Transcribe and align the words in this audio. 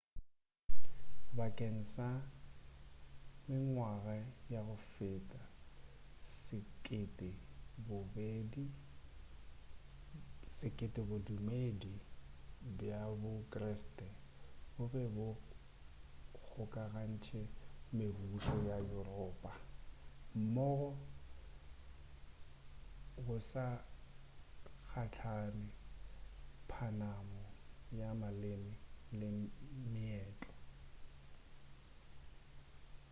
bakeng 1.37 1.79
sa 1.95 2.05
mengwaga 3.47 4.17
ya 4.53 4.59
go 4.67 4.75
feta 4.93 5.43
sekete 10.55 10.91
bodumedi 11.07 11.95
bja 12.77 13.01
bo 13.21 13.31
kreste 13.51 14.07
bo 14.75 14.83
be 14.93 15.03
bo 15.15 15.27
kgokagantše 16.43 17.41
mebušo 17.97 18.55
ya 18.69 18.77
europa 18.93 19.51
mmogo 20.39 20.97
go 23.25 23.37
sa 23.51 23.65
kgathale 24.91 25.63
phapano 26.69 27.41
ya 27.99 28.09
maleme 28.21 28.73
le 29.19 29.29
meetlo 29.93 30.49
i 30.49 30.51